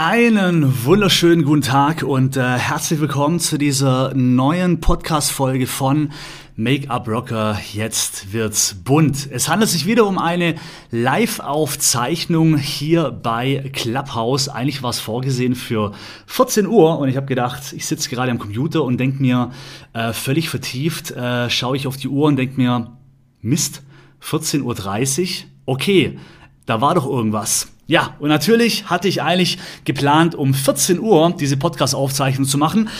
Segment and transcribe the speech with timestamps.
[0.00, 6.12] Einen wunderschönen guten Tag und äh, herzlich willkommen zu dieser neuen Podcast-Folge von
[6.54, 7.58] Make-up Rocker.
[7.72, 9.28] Jetzt wird's bunt.
[9.28, 10.54] Es handelt sich wieder um eine
[10.92, 14.48] Live-Aufzeichnung hier bei Clubhouse.
[14.48, 15.90] Eigentlich war es vorgesehen für
[16.26, 19.50] 14 Uhr und ich habe gedacht, ich sitze gerade am Computer und denke mir,
[19.94, 22.96] äh, völlig vertieft, äh, schaue ich auf die Uhr und denke mir,
[23.40, 23.82] Mist,
[24.22, 26.20] 14.30 Uhr, okay,
[26.66, 27.72] da war doch irgendwas.
[27.90, 32.90] Ja, und natürlich hatte ich eigentlich geplant, um 14 Uhr diese Podcast-Aufzeichnung zu machen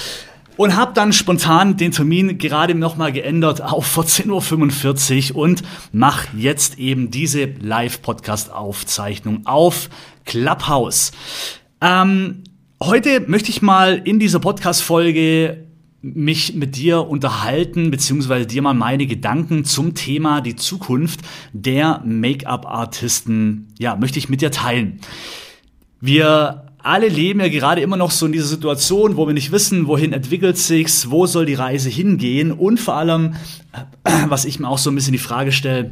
[0.56, 5.62] und habe dann spontan den Termin gerade nochmal geändert auf 14.45 Uhr und
[5.92, 9.90] mache jetzt eben diese Live-Podcast-Aufzeichnung auf
[10.24, 11.12] Clubhouse.
[11.82, 12.44] Ähm,
[12.82, 15.67] heute möchte ich mal in dieser Podcast-Folge
[16.00, 21.20] mich mit dir unterhalten, beziehungsweise dir mal meine Gedanken zum Thema die Zukunft
[21.52, 25.00] der Make-up-Artisten, ja, möchte ich mit dir teilen.
[26.00, 29.88] Wir alle leben ja gerade immer noch so in dieser Situation, wo wir nicht wissen,
[29.88, 33.34] wohin entwickelt sich's, wo soll die Reise hingehen und vor allem,
[34.28, 35.90] was ich mir auch so ein bisschen die Frage stelle,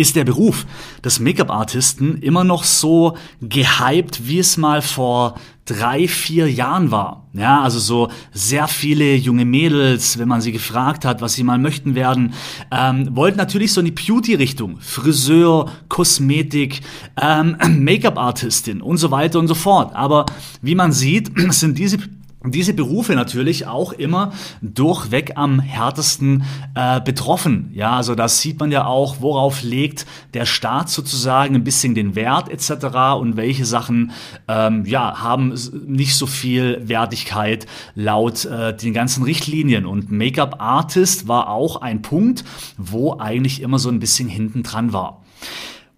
[0.00, 0.66] ist der Beruf
[1.04, 5.34] des Make-up-Artisten immer noch so gehypt, wie es mal vor
[5.66, 7.28] drei, vier Jahren war.
[7.32, 11.58] Ja, also so sehr viele junge Mädels, wenn man sie gefragt hat, was sie mal
[11.58, 12.32] möchten werden,
[12.72, 14.78] ähm, wollten natürlich so in die Beauty-Richtung.
[14.80, 16.80] Friseur, Kosmetik,
[17.20, 19.94] ähm, Make-up-Artistin und so weiter und so fort.
[19.94, 20.26] Aber
[20.60, 21.98] wie man sieht, sind diese
[22.44, 27.70] diese Berufe natürlich auch immer durchweg am härtesten äh, betroffen.
[27.74, 32.14] Ja, also das sieht man ja auch, worauf legt der Staat sozusagen ein bisschen den
[32.14, 33.18] Wert etc.
[33.20, 34.12] und welche Sachen
[34.48, 35.54] ähm, ja haben
[35.86, 39.84] nicht so viel Wertigkeit laut äh, den ganzen Richtlinien.
[39.84, 42.44] Und Make-up Artist war auch ein Punkt,
[42.78, 45.22] wo eigentlich immer so ein bisschen hinten dran war.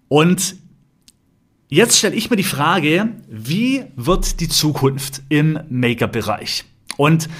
[0.09, 0.57] Und
[1.75, 6.67] Jetzt stelle ich mir die Frage, wie wird die Zukunft im Make-up-Bereich?
[6.99, 7.31] Und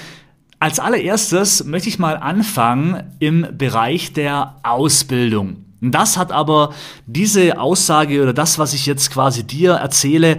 [0.57, 5.65] als allererstes möchte ich mal anfangen im Bereich der Ausbildung.
[5.81, 6.73] Das hat aber
[7.05, 10.37] diese Aussage oder das, was ich jetzt quasi dir erzähle,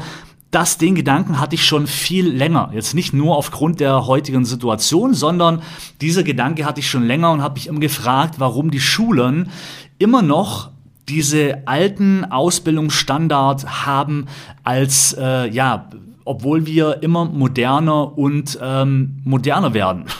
[0.51, 2.73] das, den Gedanken hatte ich schon viel länger.
[2.75, 5.63] Jetzt nicht nur aufgrund der heutigen Situation, sondern
[6.01, 9.51] dieser Gedanke hatte ich schon länger und habe mich immer gefragt, warum die Schulen
[9.99, 10.74] immer noch
[11.09, 14.27] diese alten Ausbildungsstandard haben
[14.63, 15.89] als äh, ja
[16.25, 20.05] obwohl wir immer moderner und ähm, moderner werden.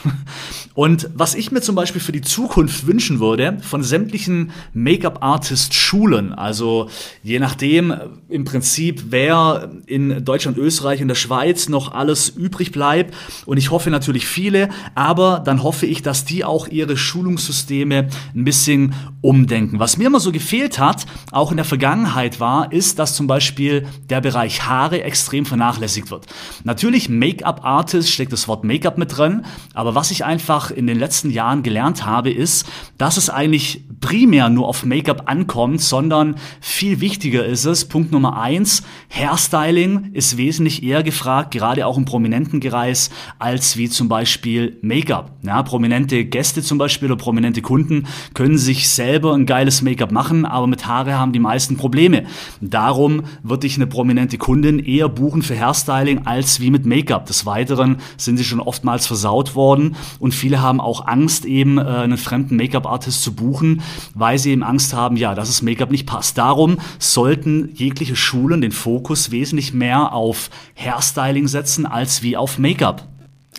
[0.75, 6.89] Und was ich mir zum Beispiel für die Zukunft wünschen würde, von sämtlichen Make-up-Artist-Schulen, also
[7.23, 7.93] je nachdem
[8.27, 13.71] im Prinzip, wer in Deutschland, Österreich und der Schweiz noch alles übrig bleibt, und ich
[13.71, 19.79] hoffe natürlich viele, aber dann hoffe ich, dass die auch ihre Schulungssysteme ein bisschen umdenken.
[19.79, 23.87] Was mir immer so gefehlt hat, auch in der Vergangenheit war, ist, dass zum Beispiel
[24.09, 26.27] der Bereich Haare extrem vernachlässigt wird.
[26.63, 31.29] Natürlich Make-up-Artist steckt das Wort Make-up mit drin, aber was ich einfach in den letzten
[31.29, 32.67] Jahren gelernt habe, ist,
[32.97, 38.39] dass es eigentlich primär nur auf Make-up ankommt, sondern viel wichtiger ist es, Punkt Nummer
[38.39, 44.77] eins, Hairstyling ist wesentlich eher gefragt, gerade auch im prominenten Kreis, als wie zum Beispiel
[44.81, 45.31] Make-up.
[45.43, 50.45] Ja, prominente Gäste zum Beispiel oder prominente Kunden können sich selber ein geiles Make-up machen,
[50.45, 52.25] aber mit Haare haben die meisten Probleme.
[52.61, 57.25] Darum würde ich eine prominente Kundin eher buchen für Hairstyling als wie mit Make-up.
[57.27, 61.77] Des Weiteren sind sie schon oftmals versaut worden und viele Viele haben auch Angst, eben
[61.77, 63.81] äh, einen fremden Make-up-Artist zu buchen,
[64.13, 66.37] weil sie eben Angst haben, ja, dass das Make-up nicht passt.
[66.37, 73.14] Darum sollten jegliche Schulen den Fokus wesentlich mehr auf Hairstyling setzen als wie auf Make-up.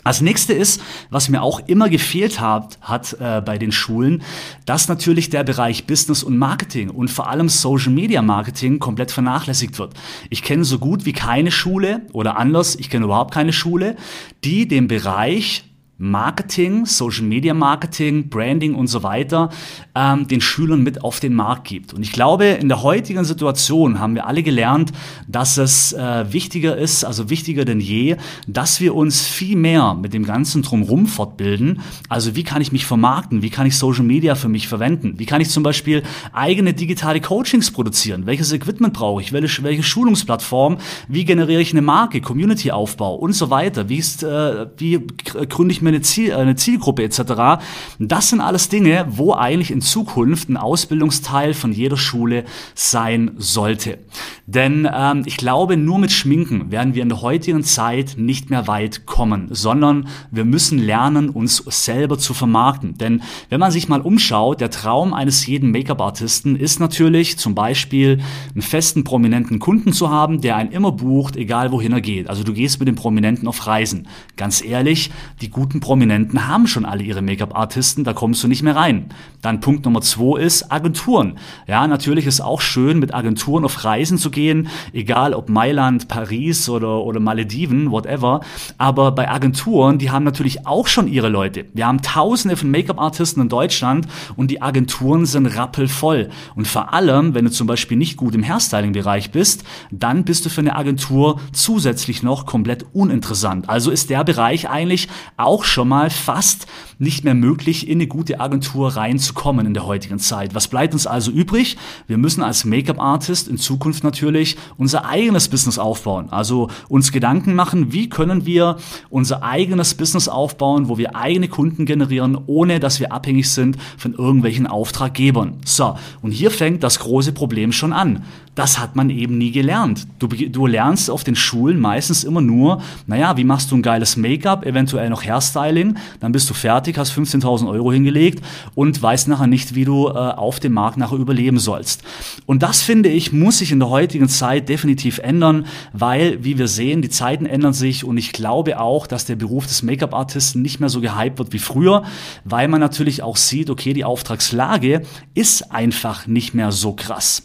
[0.07, 0.81] Als nächste ist,
[1.11, 4.23] was mir auch immer gefehlt hat, hat äh, bei den Schulen,
[4.65, 9.81] dass natürlich der Bereich Business und Marketing und vor allem Social Media Marketing komplett vernachlässigt
[9.81, 9.95] wird.
[10.31, 13.97] Ich kenne so gut wie keine Schule oder anders, ich kenne überhaupt keine Schule,
[14.45, 15.65] die den Bereich
[15.99, 19.49] Marketing, Social Media Marketing, Branding und so weiter
[19.95, 21.95] ähm, den Schülern mit auf den Markt gibt.
[21.95, 24.93] Und ich glaube, in der heutigen Situation haben wir alle gelernt,
[25.27, 30.13] dass es äh, wichtiger ist, also wichtiger denn je, dass wir uns viel mehr mit
[30.13, 31.81] dem ganzen drumherum fortbilden.
[32.11, 33.41] Also wie kann ich mich vermarkten?
[33.41, 35.15] Wie kann ich Social Media für mich verwenden?
[35.19, 36.03] Wie kann ich zum Beispiel
[36.33, 38.27] eigene digitale Coachings produzieren?
[38.27, 39.33] Welches Equipment brauche ich?
[39.33, 40.77] Welche, welche Schulungsplattform?
[41.09, 42.21] Wie generiere ich eine Marke?
[42.21, 43.89] Community-Aufbau und so weiter?
[43.89, 45.01] Wie, ist, äh, wie
[45.49, 47.65] gründe ich mir eine, Ziel, äh, eine Zielgruppe etc.
[47.99, 52.45] Das sind alles Dinge, wo eigentlich in Zukunft ein Ausbildungsteil von jeder Schule
[52.75, 53.99] sein sollte.
[54.47, 58.67] Denn ähm, ich glaube, nur mit Schminken werden wir in der heutigen Zeit nicht mehr
[58.67, 62.99] weit kommen, sondern wir müssen lernen, uns selber zu vermarkten.
[62.99, 68.21] Denn wenn man sich mal umschaut, der Traum eines jeden Make-up-Artisten ist natürlich zum Beispiel
[68.53, 72.29] einen festen prominenten Kunden zu haben, der einen immer bucht, egal wohin er geht.
[72.29, 74.09] Also du gehst mit dem Prominenten auf Reisen.
[74.37, 75.11] Ganz ehrlich,
[75.41, 79.07] die guten Prominenten haben schon alle ihre Make-up-Artisten, da kommst du nicht mehr rein.
[79.43, 81.39] Dann Punkt Nummer zwei ist Agenturen.
[81.67, 86.69] Ja, natürlich ist auch schön, mit Agenturen auf Reisen zu gehen, egal ob Mailand, Paris
[86.69, 88.41] oder, oder Malediven, whatever.
[88.79, 91.67] Aber bei Agenturen, die haben natürlich auch schon ihre Leute.
[91.75, 94.07] Wir haben tausende von Make-up-Artisten in Deutschland
[94.37, 96.31] und die Agenturen sind rappelvoll.
[96.55, 100.51] Und vor allem, wenn du zum Beispiel nicht gut im Hairstyling-Bereich bist, dann bist du
[100.51, 103.69] für eine Agentur zusätzlich noch komplett uninteressant.
[103.69, 106.67] Also ist der Bereich eigentlich auch schon mal fast
[106.99, 110.55] nicht mehr möglich, in eine gute Agentur reinzukommen in der heutigen Zeit.
[110.55, 111.77] Was bleibt uns also übrig?
[112.07, 116.29] Wir müssen als Make-up-Artist in Zukunft natürlich unser eigenes Business aufbauen.
[116.31, 118.77] Also uns Gedanken machen, wie können wir
[119.11, 124.15] unser eigenes Business aufbauen, wo wir eigene Kunden generieren, ohne dass wir abhängig sind von
[124.15, 125.55] irgendwelchen Auftraggebern.
[125.65, 128.25] So, und hier fängt das große Problem schon an.
[128.55, 130.07] Das hat man eben nie gelernt.
[130.19, 134.17] Du, du lernst auf den Schulen meistens immer nur, naja, wie machst du ein geiles
[134.17, 135.25] Make-up, eventuell noch
[135.57, 138.45] Hairstyling, dann bist du fertig, hast 15.000 Euro hingelegt
[138.75, 142.03] und weißt nachher nicht, wie du äh, auf dem Markt nachher überleben sollst.
[142.47, 146.69] Und das finde ich, muss sich in der heutigen Zeit definitiv ändern, weil, wie wir
[146.69, 150.81] sehen, die Zeiten ändern sich und ich glaube auch, dass der Beruf des Make-up-Artisten nicht
[150.81, 152.05] mehr so gehypt wird wie früher,
[152.45, 155.03] weil man natürlich auch sieht, okay, die Auftragslage
[155.35, 157.43] ist einfach nicht mehr so krass.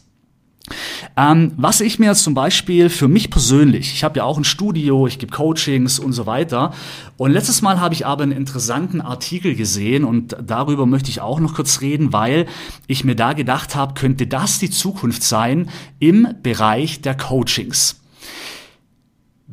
[1.18, 4.44] Ähm, was ich mir jetzt zum Beispiel für mich persönlich, ich habe ja auch ein
[4.44, 6.74] Studio, ich gebe Coachings und so weiter.
[7.18, 11.40] Und letztes Mal habe ich aber einen interessanten Artikel gesehen und darüber möchte ich auch
[11.40, 12.48] noch kurz reden, weil
[12.88, 15.70] ich mir da gedacht habe, könnte das die Zukunft sein
[16.00, 18.01] im Bereich der Coachings.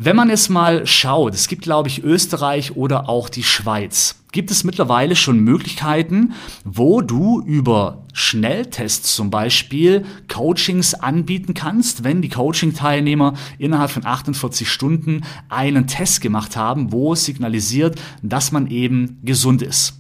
[0.01, 4.53] Wenn man es mal schaut, es gibt, glaube ich, Österreich oder auch die Schweiz, gibt
[4.53, 12.29] es mittlerweile schon Möglichkeiten, wo du über Schnelltests zum Beispiel Coachings anbieten kannst, wenn die
[12.29, 19.19] Coaching-Teilnehmer innerhalb von 48 Stunden einen Test gemacht haben, wo es signalisiert, dass man eben
[19.25, 19.98] gesund ist.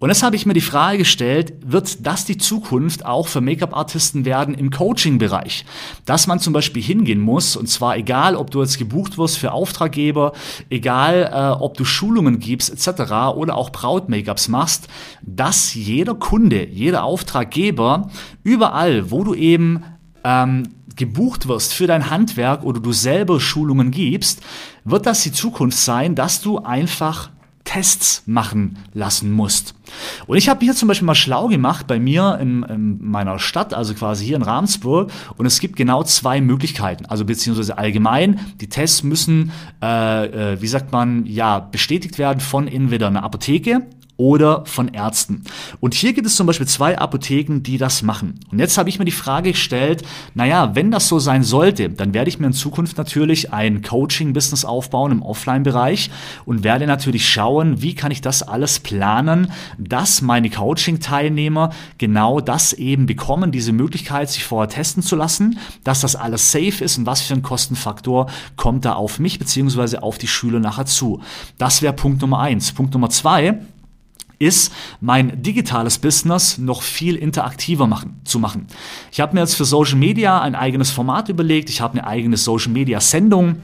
[0.00, 4.24] Und jetzt habe ich mir die Frage gestellt, wird das die Zukunft auch für Make-up-Artisten
[4.24, 5.64] werden im Coaching-Bereich?
[6.04, 9.50] Dass man zum Beispiel hingehen muss, und zwar egal, ob du jetzt gebucht wirst für
[9.50, 10.34] Auftraggeber,
[10.70, 13.34] egal, äh, ob du Schulungen gibst etc.
[13.34, 14.86] oder auch Braut-Make-ups machst,
[15.22, 18.08] dass jeder Kunde, jeder Auftraggeber,
[18.44, 19.82] überall, wo du eben
[20.22, 24.42] ähm, gebucht wirst für dein Handwerk oder du selber Schulungen gibst,
[24.84, 27.30] wird das die Zukunft sein, dass du einfach
[27.68, 29.74] Tests machen lassen musst.
[30.26, 33.74] Und ich habe hier zum Beispiel mal schlau gemacht bei mir in, in, meiner Stadt,
[33.74, 35.10] also quasi hier in Ravensburg.
[35.36, 38.40] Und es gibt genau zwei Möglichkeiten, also beziehungsweise allgemein.
[38.62, 43.86] Die Tests müssen, äh, äh, wie sagt man, ja, bestätigt werden von entweder einer Apotheke
[44.18, 45.44] oder von Ärzten.
[45.80, 48.40] Und hier gibt es zum Beispiel zwei Apotheken, die das machen.
[48.50, 50.02] Und jetzt habe ich mir die Frage gestellt,
[50.34, 54.64] naja, wenn das so sein sollte, dann werde ich mir in Zukunft natürlich ein Coaching-Business
[54.64, 56.10] aufbauen im Offline-Bereich
[56.44, 62.72] und werde natürlich schauen, wie kann ich das alles planen, dass meine Coaching-Teilnehmer genau das
[62.72, 67.06] eben bekommen, diese Möglichkeit, sich vorher testen zu lassen, dass das alles safe ist und
[67.06, 68.26] was für ein Kostenfaktor
[68.56, 71.20] kommt da auf mich beziehungsweise auf die Schüler nachher zu.
[71.56, 72.72] Das wäre Punkt Nummer eins.
[72.72, 73.60] Punkt Nummer zwei,
[74.38, 78.66] ist, mein digitales Business noch viel interaktiver machen, zu machen.
[79.10, 81.70] Ich habe mir jetzt für Social Media ein eigenes Format überlegt.
[81.70, 83.56] Ich habe eine eigene Social Media Sendung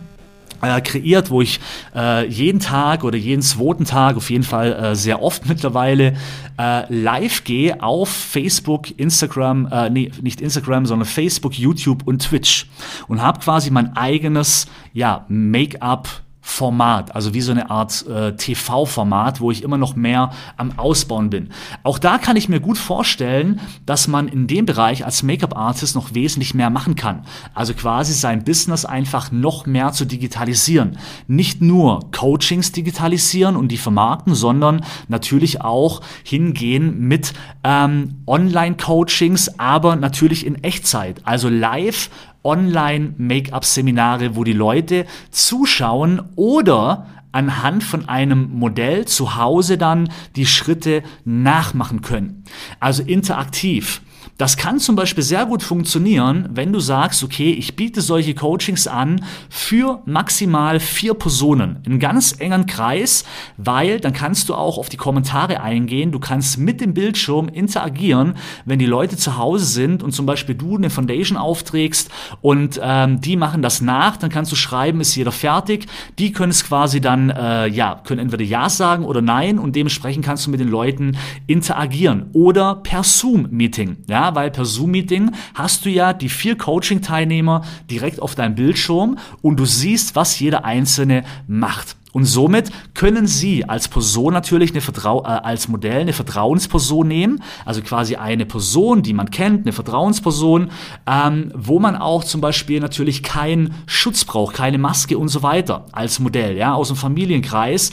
[0.62, 1.60] äh, kreiert, wo ich
[1.94, 6.16] äh, jeden Tag oder jeden zweiten Tag, auf jeden Fall äh, sehr oft mittlerweile,
[6.58, 12.66] äh, live gehe auf Facebook, Instagram, äh, nee, nicht Instagram, sondern Facebook, YouTube und Twitch
[13.08, 16.08] und habe quasi mein eigenes ja, Make-up
[16.46, 21.30] Format, also wie so eine Art äh, TV-Format, wo ich immer noch mehr am Ausbauen
[21.30, 21.48] bin.
[21.82, 26.14] Auch da kann ich mir gut vorstellen, dass man in dem Bereich als Make-up-Artist noch
[26.14, 27.22] wesentlich mehr machen kann.
[27.54, 30.98] Also quasi sein Business einfach noch mehr zu digitalisieren.
[31.26, 37.32] Nicht nur Coachings digitalisieren und die vermarkten, sondern natürlich auch hingehen mit
[37.64, 42.10] ähm, Online-Coachings, aber natürlich in Echtzeit, also live
[42.44, 51.02] Online-Make-up-Seminare, wo die Leute zuschauen oder anhand von einem Modell zu Hause dann die Schritte
[51.24, 52.44] nachmachen können.
[52.78, 54.02] Also interaktiv.
[54.36, 58.88] Das kann zum Beispiel sehr gut funktionieren, wenn du sagst, okay, ich biete solche Coachings
[58.88, 63.24] an für maximal vier Personen, einen ganz engen Kreis,
[63.56, 68.34] weil dann kannst du auch auf die Kommentare eingehen, du kannst mit dem Bildschirm interagieren,
[68.64, 72.10] wenn die Leute zu Hause sind und zum Beispiel du eine Foundation aufträgst
[72.40, 75.86] und ähm, die machen das nach, dann kannst du schreiben, ist jeder fertig.
[76.18, 80.24] Die können es quasi dann, äh, ja, können entweder Ja sagen oder Nein und dementsprechend
[80.24, 85.90] kannst du mit den Leuten interagieren oder per Zoom-Meeting, ja, weil per Zoom-Meeting hast du
[85.90, 91.96] ja die vier Coaching-Teilnehmer direkt auf deinem Bildschirm und du siehst, was jeder Einzelne macht.
[92.14, 97.42] Und somit können Sie als Person natürlich eine Vertrau äh, als Modell eine Vertrauensperson nehmen,
[97.64, 100.70] also quasi eine Person, die man kennt, eine Vertrauensperson,
[101.08, 105.86] ähm, wo man auch zum Beispiel natürlich keinen Schutz braucht, keine Maske und so weiter
[105.90, 107.90] als Modell, ja, aus dem Familienkreis.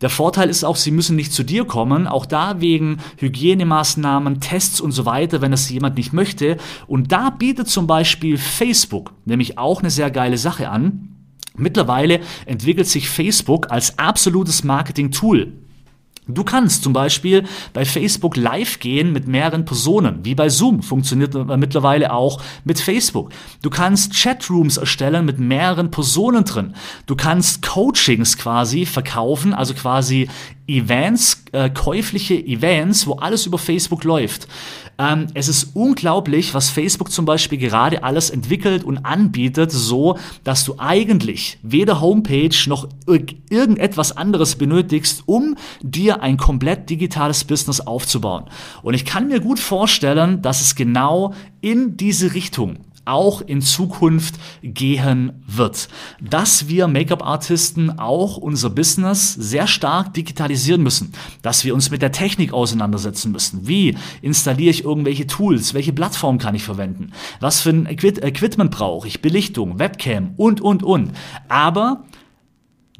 [0.00, 4.80] Der Vorteil ist auch, sie müssen nicht zu dir kommen, auch da wegen Hygienemaßnahmen, Tests
[4.80, 6.56] und so weiter, wenn das jemand nicht möchte.
[6.86, 11.08] Und da bietet zum Beispiel Facebook nämlich auch eine sehr geile Sache an.
[11.56, 15.52] Mittlerweile entwickelt sich Facebook als absolutes Marketing-Tool.
[16.28, 21.34] Du kannst zum Beispiel bei Facebook live gehen mit mehreren Personen, wie bei Zoom funktioniert
[21.34, 23.30] mittlerweile auch mit Facebook.
[23.62, 26.74] Du kannst Chatrooms erstellen mit mehreren Personen drin.
[27.06, 30.28] Du kannst Coachings quasi verkaufen, also quasi
[30.78, 34.46] Events, äh, käufliche Events, wo alles über Facebook läuft.
[35.00, 40.64] Ähm, es ist unglaublich, was Facebook zum Beispiel gerade alles entwickelt und anbietet, so dass
[40.64, 48.44] du eigentlich weder Homepage noch irgendetwas anderes benötigst, um dir ein komplett digitales Business aufzubauen.
[48.82, 54.36] Und ich kann mir gut vorstellen, dass es genau in diese Richtung auch in Zukunft
[54.62, 55.88] gehen wird.
[56.20, 61.12] Dass wir Make-up-Artisten auch unser Business sehr stark digitalisieren müssen.
[61.42, 63.66] Dass wir uns mit der Technik auseinandersetzen müssen.
[63.66, 65.74] Wie installiere ich irgendwelche Tools?
[65.74, 67.12] Welche Plattform kann ich verwenden?
[67.40, 69.22] Was für ein Equipment brauche ich?
[69.22, 71.12] Belichtung, Webcam und, und, und.
[71.48, 72.04] Aber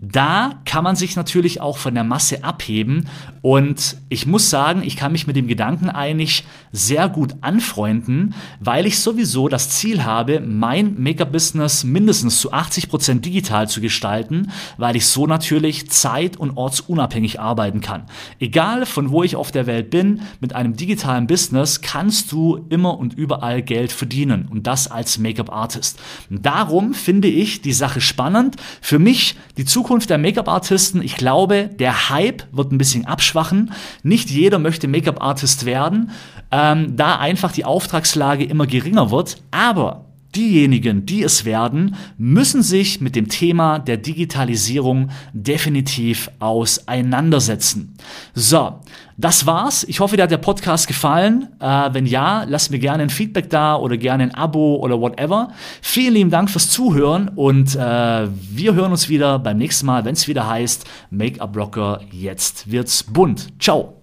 [0.02, 3.06] da kann man sich natürlich auch von der Masse abheben.
[3.42, 8.86] Und ich muss sagen, ich kann mich mit dem Gedanken eigentlich sehr gut anfreunden, weil
[8.86, 14.96] ich sowieso das Ziel habe, mein Make-up-Business mindestens zu 80 Prozent digital zu gestalten, weil
[14.96, 18.04] ich so natürlich zeit- und ortsunabhängig arbeiten kann.
[18.38, 22.98] Egal von wo ich auf der Welt bin, mit einem digitalen Business kannst du immer
[22.98, 24.48] und überall Geld verdienen.
[24.50, 25.98] Und das als Make-up-Artist.
[26.30, 28.56] Darum finde ich die Sache spannend.
[28.80, 33.72] Für mich die Zukunft Zukunft der Make-up-Artisten, ich glaube, der Hype wird ein bisschen abschwachen.
[34.04, 36.12] Nicht jeder möchte Make-up-Artist werden,
[36.52, 39.42] ähm, da einfach die Auftragslage immer geringer wird.
[39.50, 47.96] Aber Diejenigen, die es werden, müssen sich mit dem Thema der Digitalisierung definitiv auseinandersetzen.
[48.32, 48.80] So,
[49.16, 49.84] das war's.
[49.84, 51.48] Ich hoffe, dir hat der Podcast gefallen.
[51.58, 55.48] Äh, wenn ja, lass mir gerne ein Feedback da oder gerne ein Abo oder whatever.
[55.82, 60.14] Vielen lieben Dank fürs Zuhören und äh, wir hören uns wieder beim nächsten Mal, wenn
[60.14, 63.48] es wieder heißt Make-up Rocker, jetzt wird's bunt.
[63.58, 63.99] Ciao.